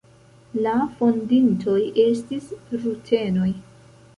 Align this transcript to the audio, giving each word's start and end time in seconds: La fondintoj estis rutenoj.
La 0.67 0.71
fondintoj 1.01 1.77
estis 2.07 2.51
rutenoj. 2.79 3.53